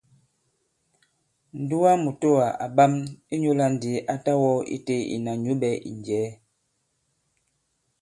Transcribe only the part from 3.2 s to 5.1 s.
ìnyula ndi a ta wɔ ite